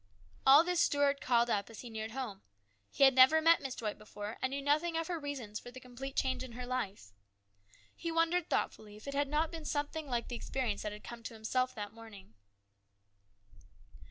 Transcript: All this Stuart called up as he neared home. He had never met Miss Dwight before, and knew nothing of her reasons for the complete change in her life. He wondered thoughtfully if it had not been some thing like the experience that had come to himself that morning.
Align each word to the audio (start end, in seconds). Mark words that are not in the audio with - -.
All 0.47 0.63
this 0.63 0.81
Stuart 0.81 1.21
called 1.21 1.47
up 1.47 1.69
as 1.69 1.81
he 1.81 1.89
neared 1.91 2.09
home. 2.09 2.41
He 2.89 3.03
had 3.03 3.13
never 3.13 3.39
met 3.39 3.61
Miss 3.61 3.75
Dwight 3.75 3.99
before, 3.99 4.39
and 4.41 4.49
knew 4.49 4.59
nothing 4.63 4.97
of 4.97 5.05
her 5.05 5.19
reasons 5.19 5.59
for 5.59 5.69
the 5.69 5.79
complete 5.79 6.15
change 6.15 6.41
in 6.43 6.53
her 6.53 6.65
life. 6.65 7.11
He 7.95 8.11
wondered 8.11 8.49
thoughtfully 8.49 8.95
if 8.97 9.07
it 9.07 9.13
had 9.13 9.27
not 9.27 9.51
been 9.51 9.63
some 9.63 9.89
thing 9.89 10.07
like 10.07 10.27
the 10.27 10.35
experience 10.35 10.81
that 10.81 10.91
had 10.91 11.03
come 11.03 11.21
to 11.21 11.35
himself 11.35 11.75
that 11.75 11.93
morning. 11.93 12.33